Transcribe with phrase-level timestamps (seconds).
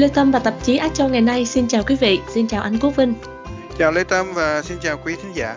[0.00, 2.62] Lê Tâm và tạp chí Á Châu ngày nay xin chào quý vị, xin chào
[2.62, 3.14] anh Quốc Vinh.
[3.78, 5.56] Chào Lê Tâm và xin chào quý thính giả.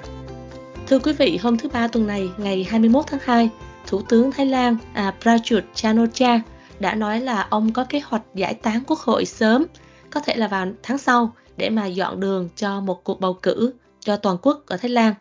[0.87, 3.49] Thưa quý vị, hôm thứ Ba tuần này, ngày 21 tháng 2,
[3.87, 6.41] Thủ tướng Thái Lan à, Prayut Chan-o-cha
[6.79, 9.65] đã nói là ông có kế hoạch giải tán quốc hội sớm,
[10.09, 13.73] có thể là vào tháng sau, để mà dọn đường cho một cuộc bầu cử
[13.99, 15.13] cho toàn quốc ở Thái Lan.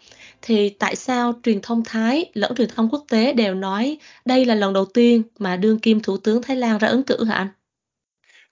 [0.43, 4.55] Thì tại sao truyền thông Thái lẫn truyền thông quốc tế đều nói đây là
[4.55, 7.49] lần đầu tiên mà đương kim thủ tướng Thái Lan ra ứng cử hả anh?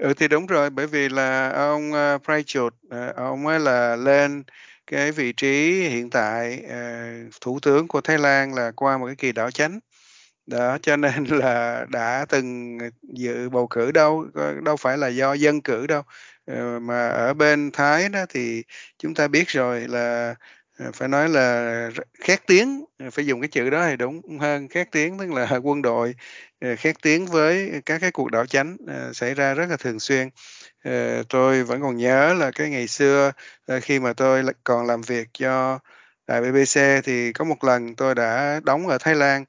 [0.01, 3.61] Ừ thì đúng rồi, bởi vì là ông ờ, uh, Prayut, uh, ờ, ông ấy
[3.61, 4.43] là lên
[4.87, 9.17] cái vị trí hiện tại uh, thủ tướng của Thái Lan là qua một cái
[9.17, 9.81] kỳ đảo chánh.
[10.47, 14.27] Đó cho nên là đã từng dự bầu cử đâu
[14.65, 16.03] đâu phải là do dân cử đâu.
[16.83, 18.63] Mà ở bên Thái đó thì
[18.99, 20.35] chúng ta biết rồi là
[20.81, 24.69] À, phải nói là khét tiếng à, phải dùng cái chữ đó thì đúng hơn,
[24.69, 26.15] khét tiếng tức là quân đội
[26.61, 28.77] à, khét tiếng với các cái cuộc đảo chánh
[29.15, 30.29] xảy ra rất là thường xuyên.
[31.29, 33.33] Tôi vẫn còn nhớ là cái ngày xưa
[33.83, 35.79] khi mà tôi còn làm việc cho
[36.27, 39.45] đài BBC thì có một lần tôi đã đóng ở Thái Lan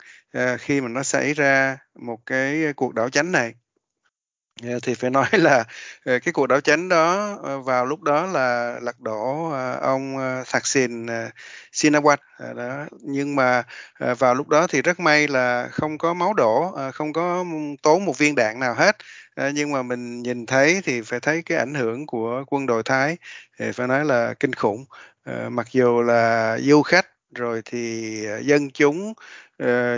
[0.60, 3.54] khi mà nó xảy ra một cái cuộc đảo chánh này.
[4.62, 5.64] Dạ, thì phải nói là
[6.06, 10.16] ờ, cái cuộc đảo chính đó ờ, vào lúc đó là lật đổ ờ, ông
[10.52, 11.06] Thaksin
[11.74, 12.86] Shinawatra đó.
[13.02, 13.64] Nhưng mà
[14.20, 17.46] vào lúc đó thì rất may là không có máu đổ không có
[17.84, 18.98] tốn một viên đạn nào hết.
[19.54, 23.18] Nhưng mà mình nhìn thấy thì phải thấy cái ảnh hưởng của quân đội Thái,
[23.60, 24.86] thì phải nói là kinh khủng.
[25.50, 29.14] Mặc dù là du khách, rồi thì dân chúng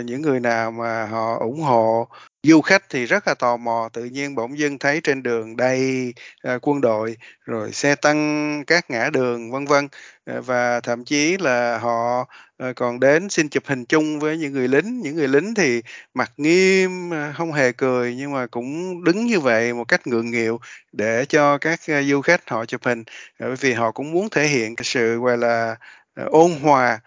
[0.04, 2.08] những người nào mà họ ủng hộ
[2.44, 6.14] du khách thì rất là tò mò tự nhiên bỗng dưng thấy trên đường đầy
[6.48, 9.88] uh, quân đội rồi xe tăng các ngã đường vân vân.
[10.24, 14.52] Ờ, và thậm chí là họ ờ, còn đến xin chụp hình chung với những
[14.52, 15.00] người lính.
[15.00, 15.82] Những người lính thì
[16.14, 20.60] mặt nghiêm không hề cười nhưng mà cũng đứng như vậy một cách ngượng nghịu
[20.92, 23.04] để cho các du khách họ chụp hình.
[23.40, 25.76] Bởi vì họ cũng muốn thể hiện cái sự gọi là
[26.14, 27.00] ôn hòa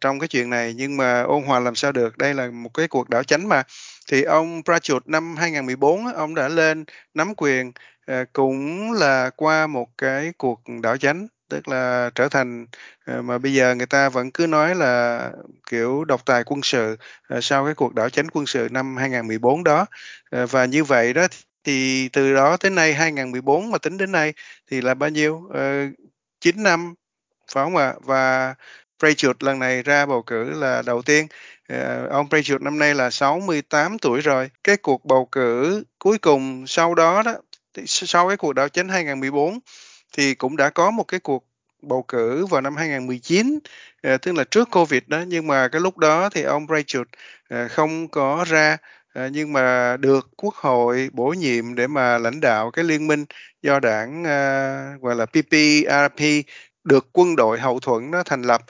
[0.00, 0.74] trong cái chuyện này.
[0.76, 2.18] Nhưng mà ôn hòa làm sao được?
[2.18, 3.62] Đây là một cái cuộc đảo chánh mà
[4.10, 6.84] thì ông Prachut năm 2014 ông đã lên
[7.14, 7.72] nắm quyền
[8.06, 12.66] ờ, cũng là qua một cái cuộc đảo chánh tức là trở thành
[13.06, 15.30] ờ, mà bây giờ người ta vẫn cứ nói là
[15.70, 16.96] kiểu độc tài quân sự
[17.28, 19.86] ờ, sau cái cuộc đảo chánh quân sự năm 2014 đó.
[20.30, 21.26] Và như vậy đó
[21.64, 24.32] thì từ đó tới nay 2014 mà tính đến nay
[24.70, 25.34] thì là bao nhiêu?
[25.34, 25.94] Uh,
[26.40, 26.94] 9 năm
[27.54, 27.94] phải không ạ?
[28.00, 28.54] Và
[29.00, 31.26] Prayut lần này ra bầu cử là đầu tiên.
[31.68, 34.50] Ờ, ông Prayut năm nay là 68 tuổi rồi.
[34.64, 37.34] Cái cuộc bầu cử cuối cùng sau đó đó,
[37.86, 39.58] sau cái cuộc đảo chính 2014
[40.16, 41.46] thì cũng đã có một cái cuộc
[41.82, 43.58] bầu cử vào năm 2019,
[44.02, 47.08] ờ, tức là trước Covid đó, nhưng mà cái lúc đó thì ông Prayut
[47.48, 48.76] ờ, không có ra
[49.32, 53.24] nhưng mà được quốc hội bổ nhiệm để mà lãnh đạo cái liên minh
[53.62, 54.22] do đảng
[55.00, 56.20] gọi là PPRP
[56.84, 58.62] được quân đội hậu thuẫn nó thành lập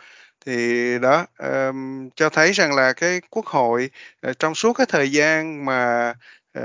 [0.46, 3.90] thì đó um, cho thấy rằng là cái quốc hội
[4.30, 6.14] uh, trong suốt cái thời gian mà
[6.58, 6.64] uh,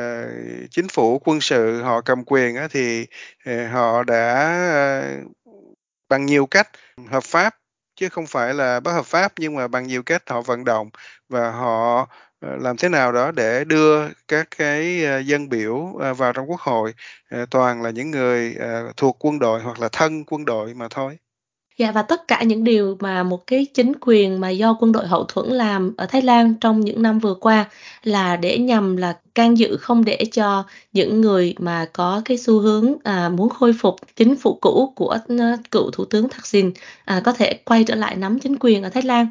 [0.72, 3.08] chính phủ quân sự họ cầm quyền uh, thì
[3.50, 4.58] uh, họ đã
[5.24, 5.32] uh,
[6.10, 6.70] bằng nhiều cách
[7.10, 7.56] hợp pháp
[7.96, 10.90] chứ không phải là bất hợp pháp nhưng mà bằng nhiều cách họ vận động
[11.30, 12.08] và họ
[12.42, 15.86] làm thế nào đó để đưa các cái dân biểu
[16.18, 16.94] vào trong quốc hội
[17.52, 18.56] toàn là những người
[18.98, 21.18] thuộc quân đội hoặc là thân quân đội mà thôi.
[21.78, 25.08] Dạ và tất cả những điều mà một cái chính quyền mà do quân đội
[25.08, 27.70] hậu thuẫn làm ở Thái Lan trong những năm vừa qua
[28.04, 32.60] là để nhằm là can dự không để cho những người mà có cái xu
[32.60, 36.72] hướng à, muốn khôi phục chính phủ cũ của uh, cựu thủ tướng Thaksin
[37.06, 39.28] à, có thể quay trở lại nắm chính quyền ở Thái Lan.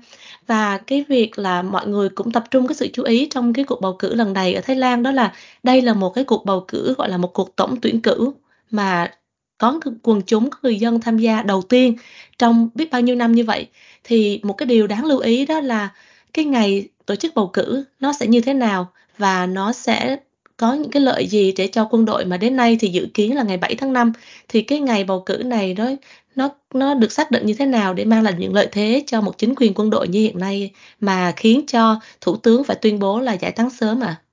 [0.46, 3.64] Và cái việc là mọi người cũng tập trung cái sự chú ý trong cái
[3.64, 6.44] cuộc bầu cử lần này ở Thái Lan đó là đây là một cái cuộc
[6.44, 8.30] bầu cử gọi là một cuộc tổng tuyển cử
[8.70, 9.10] mà
[9.58, 11.96] có quần chúng, có người dân tham gia đầu tiên
[12.38, 13.68] trong biết bao nhiêu năm như vậy
[14.04, 15.88] thì một cái điều đáng lưu ý đó là
[16.32, 20.16] cái ngày tổ chức bầu cử nó sẽ như thế nào và nó sẽ
[20.56, 23.36] có những cái lợi gì để cho quân đội mà đến nay thì dự kiến
[23.36, 24.12] là ngày 7 tháng 5
[24.48, 25.90] thì cái ngày bầu cử này đó,
[26.36, 29.20] nó nó được xác định như thế nào để mang lại những lợi thế cho
[29.20, 30.70] một chính quyền quân đội như hiện nay
[31.00, 34.23] mà khiến cho thủ tướng phải tuyên bố là giải tán sớm à?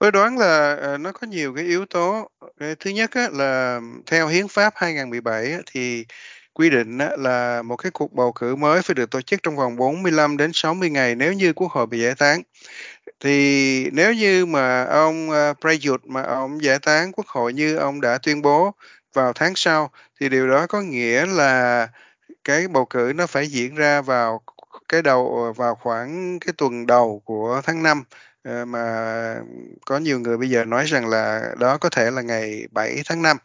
[0.00, 2.28] Tôi đoán là, ờ, nó có nhiều cái yếu tố.
[2.60, 6.04] Ờ, thứ nhất á là theo Hiến pháp 2017 á, thì
[6.52, 9.56] quy định á là một cái cuộc bầu cử mới phải được tổ chức trong
[9.56, 12.42] vòng 45 đến 60 ngày nếu như Quốc hội bị giải tán.
[13.20, 18.00] Thì nếu như mà ông, ờ, Prayut mà ông giải tán Quốc hội như ông
[18.00, 18.72] đã tuyên bố
[19.14, 21.88] vào tháng sau, thì điều đó có nghĩa là
[22.44, 24.42] cái bầu cử nó phải diễn ra vào
[24.88, 28.04] cái đầu ờ, vào khoảng cái tuần đầu của tháng 5,
[28.44, 28.80] Ờ, mà
[29.86, 33.22] có nhiều người bây giờ nói rằng là đó có thể là ngày 7 tháng
[33.22, 33.36] 5.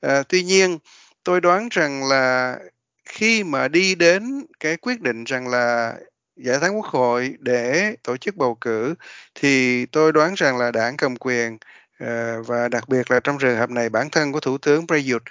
[0.00, 0.78] Ờ, tuy nhiên
[1.24, 2.58] tôi đoán rằng là
[3.04, 5.94] khi mà đi đến cái quyết định rằng là
[6.36, 8.94] giải tán quốc hội để tổ chức bầu cử
[9.34, 11.58] thì tôi đoán rằng là đảng cầm quyền,
[11.98, 15.22] ờ, và đặc biệt là trong trường hợp này bản thân của Thủ tướng Prayut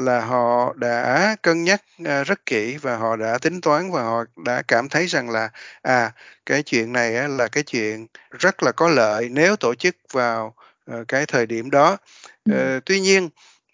[0.00, 4.24] là họ đã cân nhắc, a, rất kỹ và họ đã tính toán và họ
[4.46, 5.48] đã cảm thấy rằng là,
[5.82, 6.12] à,
[6.46, 8.06] cái chuyện này là cái chuyện
[8.40, 10.54] rất là có lợi nếu tổ chức vào,
[10.86, 11.96] ờ, cái thời điểm đó.
[12.44, 12.56] Ừm.
[12.56, 13.28] Ờ, tuy nhiên,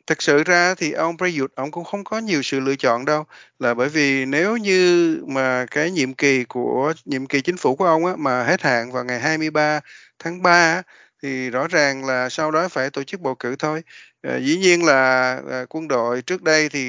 [0.06, 3.24] thực sự ra thì ông Prayut ổng cũng không có nhiều sự lựa chọn đâu,
[3.58, 7.86] là bởi vì nếu như mà cái nhiệm kỳ của nhiệm kỳ chính phủ của
[7.86, 9.80] ông á mà hết hạn vào ngày 23
[10.18, 10.82] tháng 3 á,
[11.22, 13.82] thì rõ ràng là sau đó phải tổ chức bầu cử thôi.
[14.22, 16.80] à, dĩ nhiên là, à, quân đội trước đây thì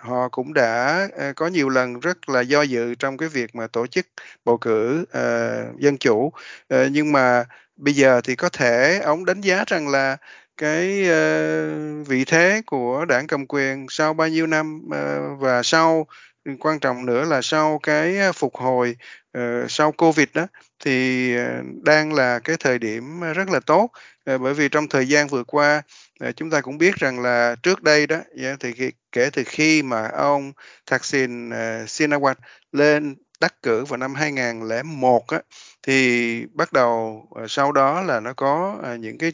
[0.00, 3.66] họ cũng đã, à, có nhiều lần rất là do dự trong cái việc mà
[3.66, 4.06] tổ chức
[4.44, 6.32] bầu cử, à, dân chủ.
[6.68, 7.44] à, nhưng mà
[7.76, 10.16] bây giờ thì có thể ông đánh giá rằng là
[10.56, 16.06] cái, ơ, vị thế của đảng cầm quyền sau bao nhiêu năm, ờ, và sau
[16.60, 18.96] quan trọng nữa là sau cái phục hồi,
[19.38, 20.46] Ờ, sau Covid đó,
[20.84, 23.90] thì, ờ, đang là cái thời điểm, ờ, rất là tốt.
[24.26, 25.82] Bởi vì trong thời gian vừa qua,
[26.36, 29.82] chúng ta cũng biết rằng là trước đây đó, yeah, thì khi kể từ khi
[29.82, 30.52] mà ông
[30.86, 31.50] Thaksin,
[31.86, 32.34] Shinawatra
[32.72, 35.40] lên đắc cử vào năm 2001 á,
[35.82, 39.32] thì bắt đầu, sau đó là nó có, những cái,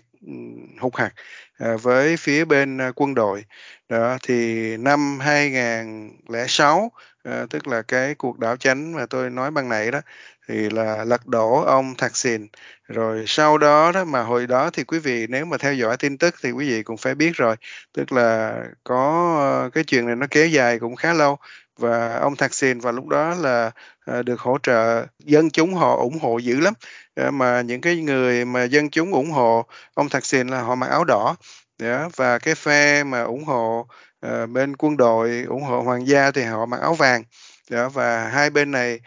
[0.81, 1.11] hụt hạt
[1.59, 3.45] ờ, với phía bên, ờ, quân đội.
[3.89, 6.91] Đó, thì năm 2006,
[7.25, 10.01] ờ, tức là cái cuộc đảo chánh mà tôi nói ban nãy đó,
[10.49, 12.47] thì là lật đổ ông Thaksin.
[12.89, 16.19] Rồi sau đó đó, mà hồi đó thì quý vị nếu mà theo dõi tin
[16.19, 17.57] tức thì quý vị cũng phải biết rồi,
[17.93, 18.55] tức là
[18.85, 21.39] có, cái chuyện này nó kéo dài cũng khá lâu
[21.79, 23.71] và ông Thaksin vào lúc đó là,
[24.07, 26.75] à, được hỗ trợ dân chúng họ ủng hộ dữ lắm.
[27.15, 30.87] À, mà những cái người mà dân chúng ủng hộ ông Thaksin là họ mặc
[30.87, 31.37] áo đỏ,
[31.79, 33.87] dạ, và cái phe mà ủng hộ,
[34.21, 37.25] à, bên quân đội, ủng hộ hoàng gia thì họ mặc áo vàng.
[37.71, 39.01] Dạ, và hai bên này,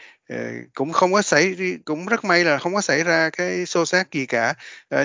[0.73, 1.55] cũng không có xảy
[1.85, 4.53] cũng rất may là không có xảy ra cái xô xát gì cả.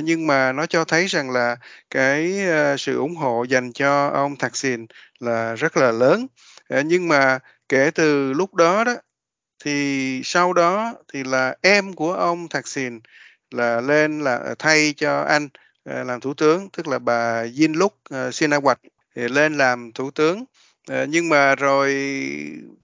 [0.03, 1.57] Nhưng mà nó cho thấy rằng là
[1.91, 2.35] cái,
[2.79, 4.87] sự ủng hộ dành cho ông Thaksin
[5.21, 6.27] là rất là lớn.
[6.73, 7.39] Ờ, nhưng mà
[7.69, 8.93] kể từ lúc đó đó,
[9.65, 13.01] thì sau đó thì là em của ông Thaksin
[13.51, 15.49] là lên là, ờ, thay cho anh,
[15.85, 18.77] ờ, làm thủ tướng, tức là bà Yingluck, Shinawatra
[19.17, 20.45] thì lên làm thủ tướng.
[21.09, 21.95] Nhưng mà rồi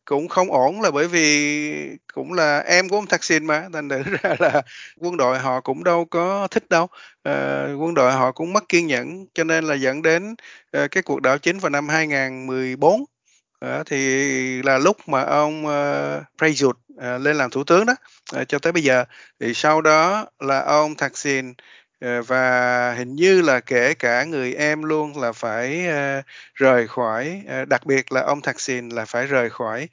[0.05, 4.03] cũng không ổn là bởi vì cũng là em của ông Thaksin mà, thành thử
[4.23, 4.63] ra là
[4.97, 6.87] quân đội họ cũng đâu có thích đâu.
[7.81, 10.35] Quân đội họ cũng mất kiên nhẫn, cho nên là dẫn đến,
[10.73, 13.05] cái cuộc đảo chính vào năm 2014.
[13.61, 17.87] Đó, thì là lúc mà ông, ờ, uh, Prayut, uh, ờ, lên làm thủ tướng
[17.87, 17.95] đó,
[18.41, 19.05] uh, cho tới bây giờ.
[19.41, 24.83] Thì sau đó là ông Thaksin, uh, và hình như là kể cả người em
[24.83, 26.25] luôn là phải, uh,
[26.55, 29.89] rời khỏi, uh, đặc biệt là ông Thaksin là phải rời khỏi,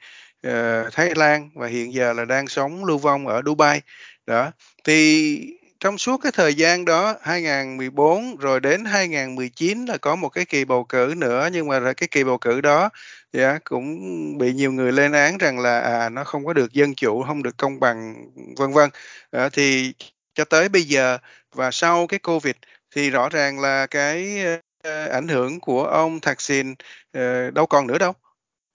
[0.46, 3.80] uh, Thái Lan và hiện giờ là đang sống lưu vong ở Dubai.
[4.26, 4.52] Đó,
[4.84, 5.38] thì
[5.80, 10.64] trong suốt cái thời gian đó, 2014 rồi đến 2019 là có một cái kỳ
[10.64, 12.90] bầu cử nữa, nhưng mà là cái kỳ bầu cử đó,
[13.36, 13.98] yeah, cũng
[14.38, 17.42] bị nhiều người lên án rằng là, à, nó không có được dân chủ, không
[17.42, 18.90] được công bằng, vân vân.
[19.30, 19.94] à, thì
[20.34, 21.18] cho tới bây giờ
[21.54, 22.54] và sau cái Covid
[22.94, 24.44] thì rõ ràng là cái,
[24.88, 26.76] uh, ảnh hưởng của ông Thaksin, uh,
[27.12, 28.12] ờ, đâu còn nữa đâu.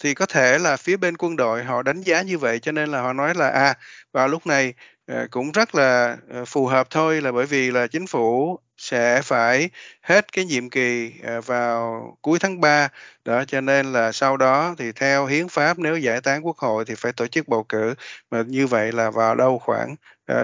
[0.03, 2.89] Thì có thể là phía bên quân đội họ đánh giá như vậy, cho nên
[2.91, 3.73] là họ nói là, à,
[4.13, 4.73] vào lúc này,
[5.07, 9.21] ờ, cũng rất là, ờ, phù hợp thôi, là bởi vì là chính phủ sẽ
[9.21, 9.69] phải
[10.01, 12.89] hết cái nhiệm kỳ, ờ, vào cuối tháng 3.
[13.25, 16.85] Đó, cho nên là sau đó thì theo hiến pháp nếu giải tán quốc hội
[16.87, 17.93] thì phải tổ chức bầu cử,
[18.31, 19.95] mà như vậy là vào đâu khoảng,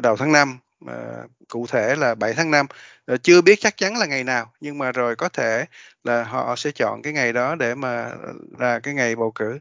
[0.04, 2.65] đầu tháng 5, ờ, cụ thể là 7 tháng 5.
[3.05, 5.65] Ờ, chưa biết chắc chắn là ngày nào, nhưng mà rồi có thể
[6.03, 8.10] là họ sẽ chọn cái ngày đó để mà
[8.60, 9.60] là cái ngày bầu cử.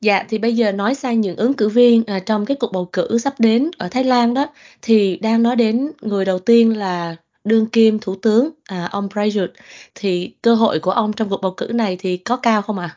[0.00, 2.88] Dạ, thì bây giờ nói sang những ứng cử viên, ờ, trong cái cuộc bầu
[2.92, 4.46] cử sắp đến ở Thái Lan đó,
[4.82, 9.50] thì đang nói đến người đầu tiên là đương kim thủ tướng, à, ông Prayut,
[9.94, 12.96] thì cơ hội của ông trong cuộc bầu cử này thì có cao không ạ?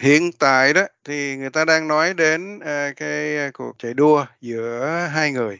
[0.00, 5.06] Hiện tại đó thì người ta đang nói đến, ờ, cái, cuộc chạy đua giữa
[5.12, 5.58] hai người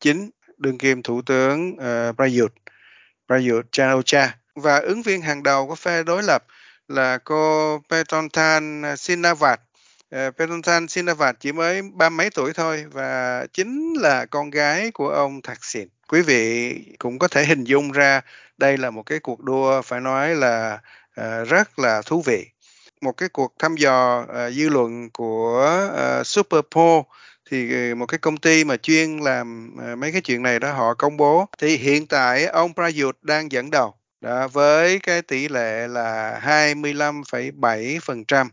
[0.00, 2.52] chính, đương kim thủ tướng, ờ, uh, Prayut,
[3.26, 6.44] Prayut Chan Ocha và ứng viên hàng đầu của phe đối lập
[6.88, 9.60] là cô Paetongtarn Sinavat.
[9.60, 14.90] Uh, ờ, Paetongtarn Sinavat chỉ mới ba mấy tuổi thôi và chính là con gái
[14.90, 15.88] của ông Thaksin.
[16.08, 18.20] Quý vị cũng có thể hình dung ra
[18.58, 20.78] đây là một cái cuộc đua phải nói là,
[21.20, 22.46] uh, rất là thú vị.
[23.00, 25.88] Một cái cuộc thăm dò, uh, dư luận của,
[26.20, 27.00] uh, Super Poll
[27.54, 30.72] thì ờ, một cái công ty mà chuyên làm ờ, mấy cái chuyện này đó
[30.72, 35.48] họ công bố thì hiện tại ông Prayut đang dẫn đầu đó với cái tỷ
[35.48, 38.48] lệ là 25,7%.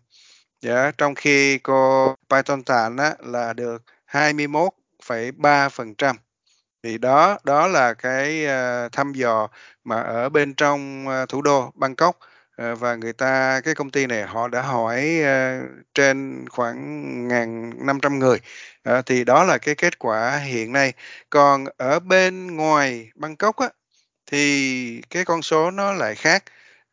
[0.62, 6.15] Dạ, trong khi cô Python Tàn á là được 21,3%.
[6.84, 9.48] Thì đó đó là cái uh, thăm dò
[9.84, 12.20] mà ở bên trong uh, thủ đô Bangkok
[12.62, 17.72] Ờ, và người ta cái công ty này họ đã hỏi uh, trên khoảng ngàn
[17.86, 18.39] năm trăm người.
[18.89, 20.94] Uh, thì đó là cái kết quả hiện nay.
[21.30, 23.70] Còn ở bên ngoài Bangkok á
[24.25, 26.44] thì cái con số nó lại khác.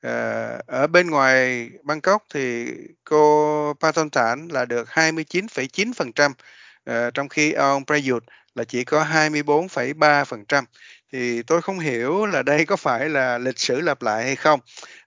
[0.06, 2.66] Uh, ở bên ngoài Bangkok thì
[3.04, 10.64] cô Patontan là được 29,9% uh, trong khi ông Prayut là chỉ có 24,3%.
[11.12, 14.60] Thì tôi không hiểu là đây có phải là lịch sử lặp lại hay không.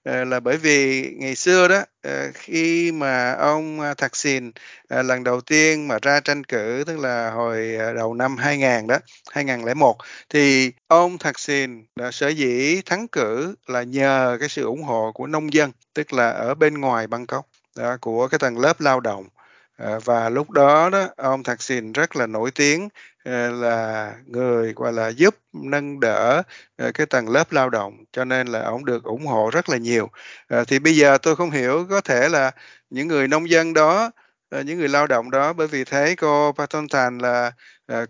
[0.04, 4.50] À, là bởi vì ngày xưa đó à, khi mà ông ờ, Thaksin
[4.88, 8.98] à, lần đầu tiên mà ra tranh cử tức là hồi đầu năm 2000 đó,
[9.32, 9.96] 2001
[10.28, 15.26] thì ông Thaksin đã sở dĩ thắng cử là nhờ cái sự ủng hộ của
[15.26, 19.24] nông dân, tức là ở bên ngoài Bangkok đó, của cái tầng lớp lao động
[19.76, 22.88] Ờ, và lúc đó đó, ông Thaksin rất là nổi tiếng
[23.24, 26.42] ờ, là người, gọi là, giúp nâng đỡ
[26.76, 29.76] ờ, cái tầng lớp lao động, cho nên là ông được ủng hộ rất là
[29.76, 30.08] nhiều.
[30.68, 32.50] Thì bây giờ tôi không hiểu có thể là
[32.90, 34.10] những người nông dân đó
[34.64, 37.52] những người lao động đó, bởi vì thấy cô Patontan là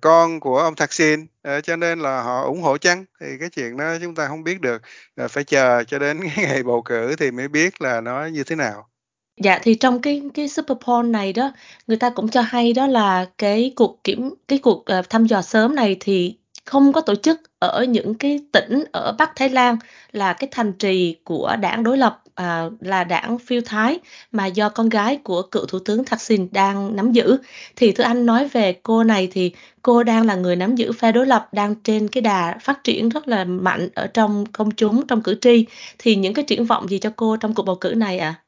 [0.00, 1.26] con của ông Thaksin
[1.62, 3.04] cho nên là họ ủng hộ chăng?
[3.21, 4.83] Thì cái chuyện đó chúng ta không biết được
[5.31, 8.57] phải chờ cho đến cái ngày bầu cử thì mới biết là nó như thế
[8.57, 8.91] nào.
[9.36, 11.50] Dạ, thì trong cái cái Super Poll này đó,
[11.86, 15.42] người ta cũng cho hay đó là cái cuộc kiểm cái cuộc, ờ, thăm dò
[15.42, 19.76] sớm này thì không có tổ chức ở những cái tỉnh ở Bắc Thái Lan
[20.12, 24.00] là cái thành trì của đảng đối lập, à, là đảng Phiêu Thái
[24.32, 27.36] mà do con gái của cựu thủ tướng Thaksin đang nắm giữ.
[27.76, 31.12] Thì thưa anh nói về cô này thì cô đang là người nắm giữ phe
[31.12, 35.06] đối lập, đang trên cái đà phát triển rất là mạnh ở trong công chúng,
[35.06, 35.66] trong cử tri.
[35.98, 38.41] Thì những cái triển vọng gì cho cô trong cuộc bầu cử này ạ?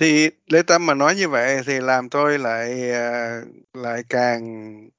[0.00, 3.40] Thì Lê Tâm mà nói như vậy thì làm tôi lại à,
[3.74, 4.42] lại càng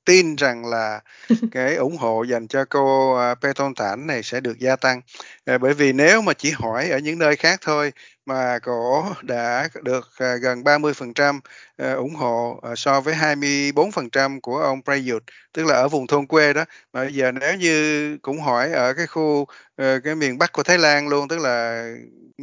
[0.05, 0.99] tin rằng là
[1.51, 5.01] cái ủng hộ dành cho cô à, Peton Thản này sẽ được gia tăng.
[5.45, 7.91] À, bởi vì nếu mà chỉ hỏi ở những nơi khác thôi
[8.25, 10.09] mà cổ đã được
[10.41, 11.39] gần 30%
[11.77, 16.53] à, ủng hộ so với 24% của ông Prayut, tức là ở vùng thôn quê
[16.53, 16.65] đó.
[16.93, 20.63] Mà bây giờ nếu như cũng hỏi ở cái khu à, cái miền Bắc của
[20.63, 21.85] Thái Lan luôn, tức là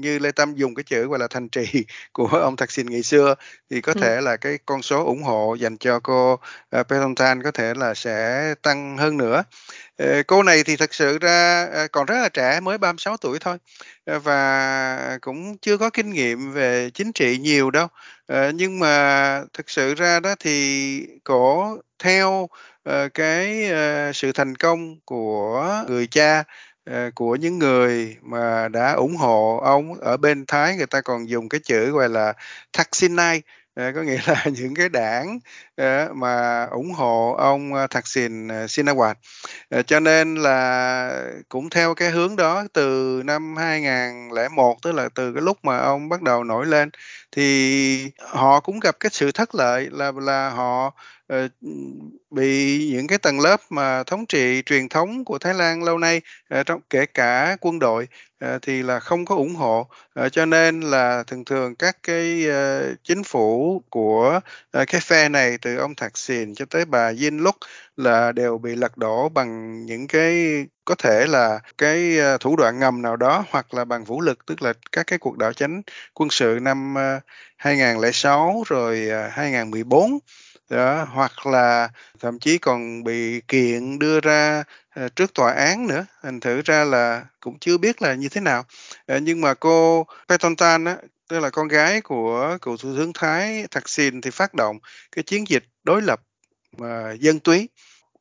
[0.01, 3.35] như Lê Tâm dùng cái chữ gọi là thành trì của ông Thaksin ngày xưa
[3.71, 4.01] thì có ừ.
[4.01, 6.87] thể là cái con số ủng hộ dành cho cô uh,
[7.45, 9.43] có thể là sẽ tăng hơn nữa.
[10.03, 13.39] Uh, cô này thì thật sự ra uh, còn rất là trẻ, mới 36 tuổi
[13.39, 13.59] thôi
[14.17, 17.89] uh, và cũng chưa có kinh nghiệm về chính trị nhiều đâu.
[18.33, 22.49] Uh, nhưng mà thực sự ra đó thì cổ theo
[22.89, 26.45] uh, cái uh, sự thành công của người cha Ờ,
[26.91, 31.29] Ờ, của những người mà đã ủng hộ ông ở bên Thái, người ta còn
[31.29, 32.33] dùng cái chữ gọi là
[32.73, 33.43] Thaksinai.
[33.75, 35.39] Ờ, có nghĩa là những cái đảng
[35.77, 39.15] ờ, mà ủng hộ ông Thaksin Shinawatra
[39.87, 45.43] cho nên là cũng theo cái hướng đó từ năm 2001 tức là từ cái
[45.43, 46.91] lúc mà ông bắt đầu nổi lên
[47.33, 50.95] thì họ cũng gặp cái sự thất lợi là là họ
[51.33, 51.51] uh,
[52.31, 56.21] bị những cái tầng lớp mà thống trị truyền thống của Thái Lan lâu nay
[56.61, 58.09] uh, trong kể cả quân đội
[58.45, 59.89] uh, thì là không có ủng hộ.
[60.21, 64.41] Uh, cho nên là thường thường các cái uh, chính phủ của
[64.79, 67.57] uh, cái phe này từ ông Thạc Sìn cho tới bà Dinh Lúc
[67.99, 72.79] là đều bị lật đổ bằng những cái có thể là cái ờ, thủ đoạn
[72.79, 75.83] ngầm nào đó hoặc là bằng vũ lực tức là các cái cuộc đảo chánh
[76.15, 77.21] quân sự năm ờ,
[77.57, 80.19] 2006 rồi ờ, 2014
[80.71, 81.89] đó, hoặc là
[82.21, 84.65] thậm chí còn bị kiện đưa ra
[85.17, 86.07] trước tòa án nữa.
[86.23, 88.65] Thành thử ra là cũng chưa biết là như thế nào.
[89.23, 90.97] Nhưng mà cô Petontan á
[91.29, 94.79] tức là con gái của cựu thủ tướng Thái Thaksin thì phát động
[95.13, 96.21] cái chiến dịch đối lập
[96.79, 97.69] mà dân túy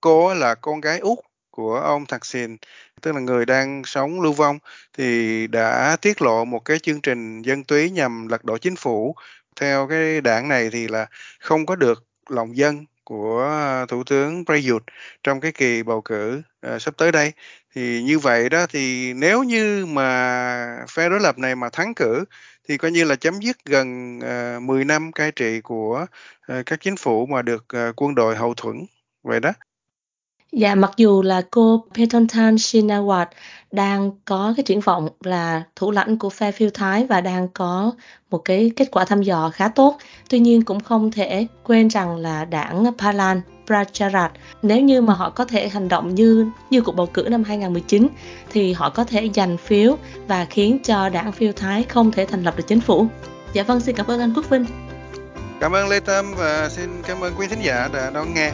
[0.01, 1.20] cô là con gái út
[1.51, 2.58] của ông Thaksin
[3.01, 4.60] tức là người đang sống lưu vong
[4.98, 9.16] thì đã tiết lộ một cái chương trình dân túy nhằm lật đổ chính phủ.
[9.56, 11.08] Theo cái đảng này thì là
[11.39, 14.84] không có được lòng dân của à, thủ tướng Prayut
[15.24, 16.42] trong cái kỳ bầu cử
[16.75, 17.34] uh, sắp tới đây.
[17.75, 22.25] Thì như vậy đó thì nếu như mà phe đối lập này mà thắng cử
[22.70, 26.06] thì coi như là chấm dứt gần à, uh, 10 năm cai trị của
[26.54, 28.86] uh, các chính phủ mà được uh, quân đội hậu thuẫn.
[29.24, 29.51] Vậy đó.
[30.58, 33.26] Dạ, mặc dù là cô Paetongtarn Shinawatra
[33.72, 37.92] đang có cái triển vọng là thủ lãnh của phe phiêu Thái và đang có
[38.32, 39.98] một cái kết quả thăm dò khá tốt,
[40.30, 44.32] tuy nhiên cũng không thể quên rằng là đảng Palan Pracharat.
[44.62, 48.08] Nếu như mà họ có thể hành động như như cuộc bầu cử năm 2019
[48.50, 49.98] thì họ có thể giành phiếu
[50.28, 53.08] và khiến cho đảng phiêu Thái không thể thành lập được chính phủ.
[53.54, 54.66] Dạ vâng, xin cảm ơn anh Quốc Vinh.
[55.60, 58.52] Cảm ơn Lê Tâm và xin cảm ơn quý thính giả đã đón nghe.